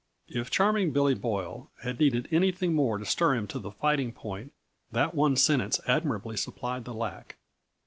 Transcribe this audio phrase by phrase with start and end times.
[0.27, 4.51] If Charming Billy Boyle had needed anything more to stir him to the fighting point,
[4.91, 7.37] that one sentence admirably supplied the lack.